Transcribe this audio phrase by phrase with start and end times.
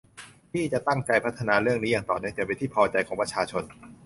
[0.53, 3.63] ที่จะตั้งใจพัฒนาเรื่องนี้อย่างต่อเนื่องจนเป็นที่พอใจของประชาชน